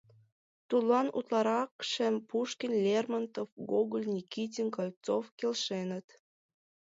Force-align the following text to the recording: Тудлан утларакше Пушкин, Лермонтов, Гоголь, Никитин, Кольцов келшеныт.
Тудлан 0.69 1.07
утларакше 1.17 2.07
Пушкин, 2.29 2.71
Лермонтов, 2.85 3.47
Гоголь, 3.71 4.09
Никитин, 4.15 4.67
Кольцов 4.75 5.23
келшеныт. 5.37 6.07